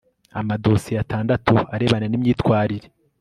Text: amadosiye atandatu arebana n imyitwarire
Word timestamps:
amadosiye 0.39 0.97
atandatu 1.03 1.53
arebana 1.75 2.05
n 2.09 2.13
imyitwarire 2.17 2.87